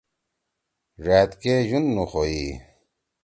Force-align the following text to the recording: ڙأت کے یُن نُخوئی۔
ڙأت 1.03 1.31
کے 1.41 1.53
یُن 1.69 1.83
نُخوئی۔ 1.95 2.43